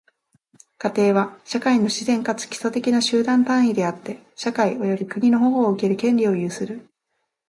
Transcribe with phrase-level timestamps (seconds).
[0.79, 6.89] 家庭は、社会の自然かつ基礎的な集団単位であって、社会及び国の保護を受ける権利を有する。